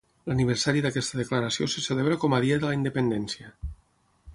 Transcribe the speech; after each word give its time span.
L'aniversari 0.29 0.81
d'aquesta 0.85 1.19
declaració 1.19 1.69
se 1.75 1.85
celebra 1.91 2.19
com 2.25 2.39
a 2.39 2.41
Dia 2.47 2.59
de 2.65 2.69
la 2.71 2.77
Independència. 2.83 3.57